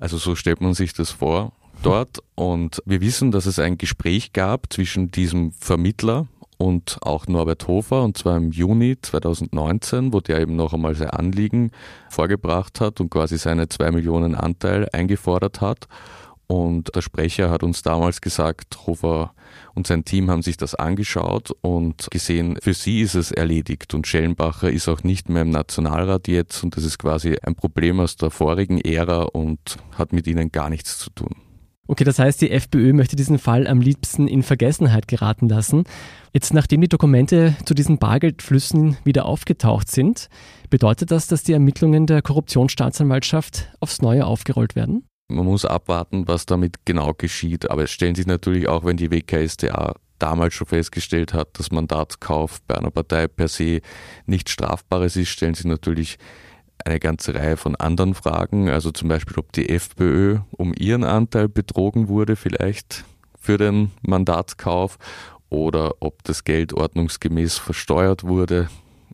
Also 0.00 0.18
so 0.18 0.34
stellt 0.34 0.60
man 0.60 0.74
sich 0.74 0.94
das 0.94 1.12
vor 1.12 1.52
dort 1.82 2.18
und 2.34 2.82
wir 2.84 3.00
wissen, 3.00 3.30
dass 3.30 3.46
es 3.46 3.58
ein 3.58 3.78
Gespräch 3.78 4.32
gab 4.32 4.72
zwischen 4.72 5.10
diesem 5.10 5.52
Vermittler 5.52 6.26
und 6.58 6.98
auch 7.02 7.26
Norbert 7.26 7.66
Hofer 7.68 8.02
und 8.02 8.18
zwar 8.18 8.36
im 8.36 8.52
Juni 8.52 8.96
2019, 9.00 10.12
wo 10.12 10.20
der 10.20 10.40
eben 10.40 10.56
noch 10.56 10.74
einmal 10.74 10.94
sein 10.94 11.10
Anliegen 11.10 11.70
vorgebracht 12.10 12.80
hat 12.80 13.00
und 13.00 13.10
quasi 13.10 13.38
seine 13.38 13.68
zwei 13.68 13.90
Millionen 13.90 14.34
Anteil 14.34 14.88
eingefordert 14.92 15.60
hat. 15.60 15.88
Und 16.46 16.94
der 16.96 17.00
Sprecher 17.00 17.48
hat 17.48 17.62
uns 17.62 17.82
damals 17.82 18.20
gesagt, 18.20 18.86
Hofer 18.86 19.32
und 19.74 19.86
sein 19.86 20.04
Team 20.04 20.28
haben 20.30 20.42
sich 20.42 20.56
das 20.56 20.74
angeschaut 20.74 21.52
und 21.60 22.08
gesehen, 22.10 22.58
für 22.60 22.74
sie 22.74 23.02
ist 23.02 23.14
es 23.14 23.30
erledigt 23.30 23.94
und 23.94 24.06
Schellenbacher 24.06 24.68
ist 24.68 24.88
auch 24.88 25.04
nicht 25.04 25.28
mehr 25.28 25.42
im 25.42 25.50
Nationalrat 25.50 26.26
jetzt 26.26 26.64
und 26.64 26.76
das 26.76 26.84
ist 26.84 26.98
quasi 26.98 27.36
ein 27.40 27.54
Problem 27.54 28.00
aus 28.00 28.16
der 28.16 28.30
vorigen 28.30 28.80
Ära 28.80 29.22
und 29.22 29.78
hat 29.96 30.12
mit 30.12 30.26
ihnen 30.26 30.50
gar 30.50 30.70
nichts 30.70 30.98
zu 30.98 31.10
tun. 31.10 31.36
Okay, 31.90 32.04
das 32.04 32.20
heißt, 32.20 32.40
die 32.40 32.52
FPÖ 32.52 32.92
möchte 32.92 33.16
diesen 33.16 33.40
Fall 33.40 33.66
am 33.66 33.80
liebsten 33.80 34.28
in 34.28 34.44
Vergessenheit 34.44 35.08
geraten 35.08 35.48
lassen. 35.48 35.82
Jetzt, 36.32 36.54
nachdem 36.54 36.82
die 36.82 36.88
Dokumente 36.88 37.56
zu 37.64 37.74
diesen 37.74 37.98
Bargeldflüssen 37.98 38.96
wieder 39.02 39.24
aufgetaucht 39.24 39.90
sind, 39.90 40.28
bedeutet 40.70 41.10
das, 41.10 41.26
dass 41.26 41.42
die 41.42 41.52
Ermittlungen 41.52 42.06
der 42.06 42.22
Korruptionsstaatsanwaltschaft 42.22 43.72
aufs 43.80 44.02
Neue 44.02 44.24
aufgerollt 44.24 44.76
werden? 44.76 45.04
Man 45.26 45.44
muss 45.46 45.64
abwarten, 45.64 46.28
was 46.28 46.46
damit 46.46 46.76
genau 46.84 47.12
geschieht. 47.12 47.68
Aber 47.72 47.82
es 47.82 47.90
stellen 47.90 48.14
sich 48.14 48.28
natürlich 48.28 48.68
auch, 48.68 48.84
wenn 48.84 48.96
die 48.96 49.10
WKSDA 49.10 49.96
damals 50.20 50.54
schon 50.54 50.68
festgestellt 50.68 51.34
hat, 51.34 51.58
dass 51.58 51.72
Mandatskauf 51.72 52.60
bei 52.68 52.76
einer 52.76 52.92
Partei 52.92 53.26
per 53.26 53.48
se 53.48 53.80
nichts 54.26 54.52
Strafbares 54.52 55.16
ist, 55.16 55.30
stellen 55.30 55.54
sich 55.54 55.66
natürlich 55.66 56.18
eine 56.86 57.00
ganze 57.00 57.34
Reihe 57.34 57.56
von 57.56 57.76
anderen 57.76 58.14
Fragen, 58.14 58.68
also 58.68 58.90
zum 58.90 59.08
Beispiel, 59.08 59.38
ob 59.38 59.52
die 59.52 59.68
FPÖ 59.68 60.38
um 60.52 60.74
ihren 60.74 61.04
Anteil 61.04 61.48
betrogen 61.48 62.08
wurde, 62.08 62.36
vielleicht 62.36 63.04
für 63.38 63.58
den 63.58 63.90
Mandatskauf 64.02 64.98
oder 65.48 65.94
ob 66.00 66.22
das 66.24 66.44
Geld 66.44 66.72
ordnungsgemäß 66.72 67.58
versteuert 67.58 68.24
wurde. 68.24 68.68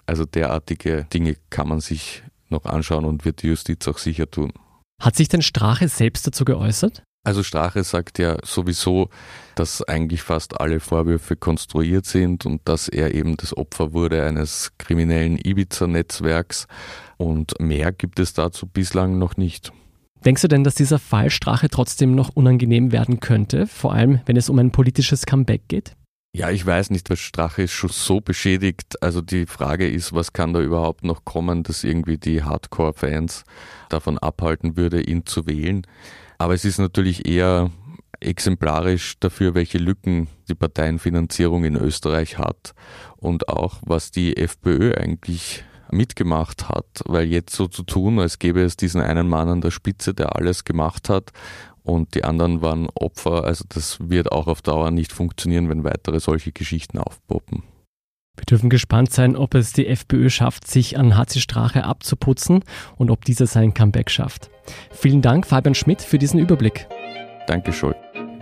Also 0.07 0.25
derartige 0.25 1.07
Dinge 1.13 1.37
kann 1.51 1.69
man 1.69 1.81
sich 1.81 2.23
noch 2.49 2.65
anschauen 2.65 3.05
und 3.05 3.25
wird 3.25 3.43
die 3.43 3.49
Justiz 3.49 3.87
auch 3.89 3.99
sicher 3.99 4.31
tun. 4.31 4.53
Hat 5.01 5.17
sich 5.17 5.29
denn 5.29 5.43
Strache 5.43 5.89
selbst 5.89 6.27
dazu 6.27 6.45
geäußert? 6.45 7.03
Also 7.27 7.43
Strache 7.43 7.83
sagt 7.83 8.21
ja 8.21 8.37
sowieso, 8.45 9.11
dass 9.57 9.83
eigentlich 9.83 10.23
fast 10.23 10.61
alle 10.61 10.79
Vorwürfe 10.79 11.35
konstruiert 11.35 12.07
sind 12.07 12.47
und 12.47 12.61
dass 12.67 12.87
er 12.87 13.15
eben 13.15 13.37
das 13.37 13.57
Opfer 13.57 13.93
wurde 13.93 14.23
eines 14.23 14.71
kriminellen 14.79 15.37
Ibiza-Netzwerks 15.37 16.69
und 17.17 17.59
mehr 17.59 17.91
gibt 17.91 18.21
es 18.21 18.33
dazu 18.33 18.69
bislang 18.69 19.19
noch 19.19 19.37
nicht. 19.37 19.73
Denkst 20.25 20.43
du 20.43 20.47
denn, 20.47 20.63
dass 20.63 20.77
dieser 20.77 21.01
Fall 21.01 21.31
Strache 21.31 21.69
trotzdem 21.69 22.15
noch 22.15 22.29
unangenehm 22.29 22.93
werden 22.93 23.19
könnte, 23.19 23.67
vor 23.67 23.93
allem 23.93 24.21
wenn 24.27 24.37
es 24.37 24.49
um 24.49 24.61
ein 24.61 24.71
politisches 24.71 25.27
Comeback 25.27 25.63
geht? 25.67 25.97
Ja, 26.33 26.51
ich 26.51 26.65
weiß 26.65 26.91
nicht, 26.91 27.11
was 27.11 27.19
Strache 27.19 27.63
ist 27.63 27.73
schon 27.73 27.91
so 27.91 28.21
beschädigt. 28.21 29.03
Also 29.03 29.21
die 29.21 29.47
Frage 29.47 29.89
ist, 29.89 30.13
was 30.13 30.33
kann 30.33 30.53
da 30.53 30.61
überhaupt 30.61 31.03
noch 31.03 31.25
kommen, 31.25 31.65
dass 31.65 31.83
irgendwie 31.83 32.19
die 32.19 32.45
Hardcore-Fans 32.45 33.43
davon 33.89 34.17
abhalten 34.17 34.77
würde, 34.77 35.01
ihn 35.01 35.27
zu 35.27 35.49
wählen. 35.49 35.85
Aber 36.39 36.55
es 36.55 36.65
ist 36.65 36.79
natürlich 36.79 37.27
eher 37.27 37.71
exemplarisch 38.21 39.19
dafür, 39.21 39.55
welche 39.55 39.79
Lücken 39.79 40.29
die 40.49 40.55
Parteienfinanzierung 40.55 41.65
in 41.65 41.77
Österreich 41.77 42.39
hat 42.39 42.75
und 43.17 43.49
auch 43.49 43.81
was 43.85 44.11
die 44.11 44.37
FPÖ 44.37 44.95
eigentlich 44.95 45.65
mitgemacht 45.91 46.69
hat, 46.69 47.03
weil 47.05 47.27
jetzt 47.27 47.55
so 47.55 47.69
zu 47.69 47.83
tun, 47.83 48.19
als 48.19 48.39
gäbe 48.39 48.63
es 48.63 48.77
diesen 48.77 49.01
einen 49.01 49.29
Mann 49.29 49.49
an 49.49 49.61
der 49.61 49.71
Spitze, 49.71 50.15
der 50.15 50.35
alles 50.37 50.65
gemacht 50.65 51.09
hat 51.09 51.33
und 51.83 52.15
die 52.15 52.25
anderen 52.25 52.63
waren 52.63 52.89
Opfer, 52.95 53.45
also 53.45 53.65
das 53.69 53.99
wird 54.01 54.33
auch 54.33 54.49
auf 54.49 54.63
Dauer 54.63 54.91
nicht 54.91 55.13
funktionieren, 55.13 55.69
wenn 55.69 55.85
weitere 55.85 56.19
solche 56.21 56.53
Geschichten 56.53 56.99
aufpoppen. 56.99 57.63
Wir 58.37 58.45
dürfen 58.45 58.71
gespannt 58.71 59.13
sein, 59.13 59.37
ob 59.37 59.55
es 59.55 59.73
die 59.73 59.87
FPÖ 59.87 60.29
schafft, 60.31 60.67
sich 60.67 60.99
an 60.99 61.17
HC 61.17 61.41
Strache 61.41 61.85
abzuputzen 61.85 62.63
und 62.97 63.11
ob 63.11 63.25
dieser 63.25 63.47
sein 63.47 63.75
Comeback 63.75 64.11
schafft. 64.11 64.51
Vielen 64.91 65.23
Dank, 65.23 65.47
Fabian 65.47 65.75
Schmidt, 65.75 66.03
für 66.03 66.19
diesen 66.19 66.39
Überblick. 66.39 66.87
Danke, 67.47 67.73
Scholl. 67.73 67.97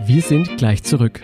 Wir 0.07 0.23
sind 0.23 0.57
gleich 0.57 0.83
zurück. 0.83 1.21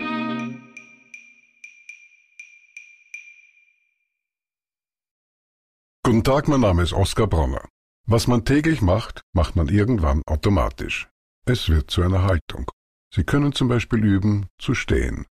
Guten 6.03 6.23
Tag, 6.23 6.47
mein 6.47 6.61
Name 6.61 6.83
ist 6.83 6.93
Oskar 6.93 7.27
Bronner. 7.27 7.67
Was 8.07 8.27
man 8.27 8.43
täglich 8.43 8.81
macht, 8.81 9.21
macht 9.33 9.55
man 9.55 9.69
irgendwann 9.69 10.21
automatisch. 10.25 11.09
Es 11.45 11.69
wird 11.69 11.91
zu 11.91 12.01
einer 12.01 12.23
Haltung. 12.23 12.69
Sie 13.13 13.23
können 13.23 13.53
zum 13.53 13.67
Beispiel 13.67 14.03
üben, 14.03 14.47
zu 14.57 14.73
stehen. 14.73 15.25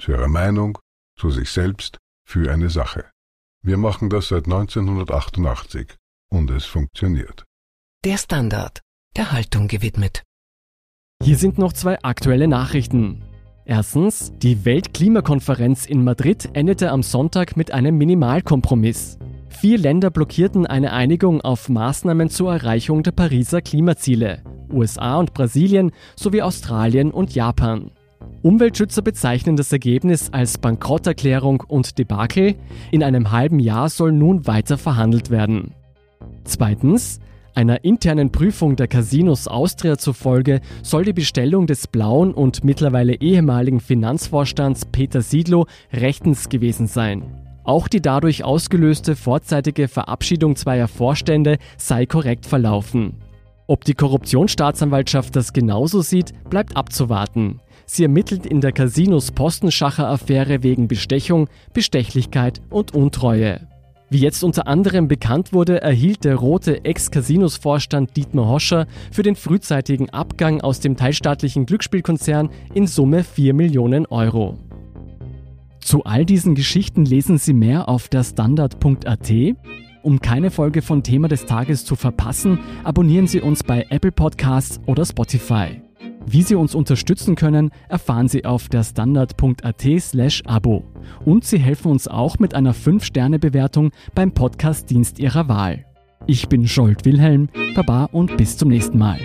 Zu 0.00 0.12
Ihrer 0.12 0.28
Meinung, 0.28 0.78
zu 1.18 1.30
sich 1.30 1.50
selbst, 1.50 1.98
für 2.32 2.50
eine 2.50 2.70
Sache. 2.70 3.04
Wir 3.62 3.76
machen 3.76 4.08
das 4.08 4.28
seit 4.28 4.46
1988 4.46 5.96
und 6.30 6.50
es 6.50 6.64
funktioniert. 6.64 7.44
Der 8.06 8.16
Standard, 8.16 8.80
der 9.18 9.32
Haltung 9.32 9.68
gewidmet. 9.68 10.22
Hier 11.22 11.36
sind 11.36 11.58
noch 11.58 11.74
zwei 11.74 12.02
aktuelle 12.02 12.48
Nachrichten. 12.48 13.22
Erstens, 13.66 14.32
die 14.38 14.64
Weltklimakonferenz 14.64 15.84
in 15.84 16.04
Madrid 16.04 16.48
endete 16.54 16.90
am 16.90 17.02
Sonntag 17.02 17.58
mit 17.58 17.70
einem 17.70 17.98
Minimalkompromiss. 17.98 19.18
Vier 19.50 19.76
Länder 19.76 20.10
blockierten 20.10 20.66
eine 20.66 20.94
Einigung 20.94 21.42
auf 21.42 21.68
Maßnahmen 21.68 22.30
zur 22.30 22.50
Erreichung 22.50 23.02
der 23.02 23.12
Pariser 23.12 23.60
Klimaziele. 23.60 24.42
USA 24.72 25.18
und 25.18 25.34
Brasilien 25.34 25.92
sowie 26.16 26.40
Australien 26.40 27.10
und 27.10 27.34
Japan. 27.34 27.90
Umweltschützer 28.42 29.02
bezeichnen 29.02 29.56
das 29.56 29.72
Ergebnis 29.72 30.30
als 30.32 30.58
Bankrotterklärung 30.58 31.62
und 31.66 31.96
Debakel. 31.98 32.56
In 32.90 33.04
einem 33.04 33.30
halben 33.30 33.60
Jahr 33.60 33.88
soll 33.88 34.10
nun 34.10 34.48
weiter 34.48 34.78
verhandelt 34.78 35.30
werden. 35.30 35.74
Zweitens, 36.42 37.20
einer 37.54 37.84
internen 37.84 38.32
Prüfung 38.32 38.74
der 38.74 38.88
Casinos 38.88 39.46
Austria 39.46 39.96
zufolge 39.96 40.60
soll 40.82 41.04
die 41.04 41.12
Bestellung 41.12 41.68
des 41.68 41.86
blauen 41.86 42.34
und 42.34 42.64
mittlerweile 42.64 43.14
ehemaligen 43.20 43.78
Finanzvorstands 43.78 44.86
Peter 44.86 45.22
Siedlow 45.22 45.66
rechtens 45.92 46.48
gewesen 46.48 46.88
sein. 46.88 47.22
Auch 47.62 47.86
die 47.86 48.02
dadurch 48.02 48.42
ausgelöste 48.42 49.14
vorzeitige 49.14 49.86
Verabschiedung 49.86 50.56
zweier 50.56 50.88
Vorstände 50.88 51.58
sei 51.76 52.06
korrekt 52.06 52.46
verlaufen. 52.46 53.14
Ob 53.68 53.84
die 53.84 53.94
Korruptionsstaatsanwaltschaft 53.94 55.36
das 55.36 55.52
genauso 55.52 56.02
sieht, 56.02 56.32
bleibt 56.50 56.76
abzuwarten. 56.76 57.60
Sie 57.86 58.02
ermittelt 58.02 58.46
in 58.46 58.60
der 58.60 58.72
Casinos 58.72 59.32
Postenschacher 59.32 60.08
Affäre 60.08 60.62
wegen 60.62 60.88
Bestechung, 60.88 61.48
Bestechlichkeit 61.72 62.60
und 62.70 62.94
Untreue. 62.94 63.66
Wie 64.12 64.18
jetzt 64.18 64.44
unter 64.44 64.66
anderem 64.66 65.08
bekannt 65.08 65.54
wurde, 65.54 65.80
erhielt 65.80 66.24
der 66.24 66.36
rote 66.36 66.84
Ex-Casinos-Vorstand 66.84 68.14
Dietmar 68.14 68.46
Hoscher 68.46 68.86
für 69.10 69.22
den 69.22 69.36
frühzeitigen 69.36 70.10
Abgang 70.10 70.60
aus 70.60 70.80
dem 70.80 70.98
teilstaatlichen 70.98 71.64
Glücksspielkonzern 71.64 72.50
in 72.74 72.86
Summe 72.86 73.24
4 73.24 73.54
Millionen 73.54 74.04
Euro. 74.04 74.58
Zu 75.80 76.04
all 76.04 76.26
diesen 76.26 76.54
Geschichten 76.54 77.06
lesen 77.06 77.38
Sie 77.38 77.54
mehr 77.54 77.88
auf 77.88 78.08
der 78.08 78.22
Standard.at. 78.22 79.32
Um 80.02 80.20
keine 80.20 80.50
Folge 80.50 80.82
von 80.82 81.02
Thema 81.02 81.28
des 81.28 81.46
Tages 81.46 81.86
zu 81.86 81.96
verpassen, 81.96 82.58
abonnieren 82.84 83.26
Sie 83.26 83.40
uns 83.40 83.62
bei 83.62 83.86
Apple 83.88 84.12
Podcasts 84.12 84.78
oder 84.86 85.06
Spotify. 85.06 85.80
Wie 86.26 86.42
Sie 86.42 86.54
uns 86.54 86.74
unterstützen 86.74 87.34
können, 87.34 87.70
erfahren 87.88 88.28
Sie 88.28 88.44
auf 88.44 88.68
der 88.68 88.84
standard.at/slash 88.84 90.42
Abo. 90.46 90.84
Und 91.24 91.44
Sie 91.44 91.58
helfen 91.58 91.90
uns 91.90 92.08
auch 92.08 92.38
mit 92.38 92.54
einer 92.54 92.74
5-Sterne-Bewertung 92.74 93.90
beim 94.14 94.32
Podcast-Dienst 94.32 95.18
Ihrer 95.18 95.48
Wahl. 95.48 95.84
Ich 96.26 96.48
bin 96.48 96.68
Scholt 96.68 97.04
Wilhelm, 97.04 97.48
Baba 97.74 98.04
und 98.04 98.36
bis 98.36 98.56
zum 98.56 98.68
nächsten 98.68 98.98
Mal. 98.98 99.18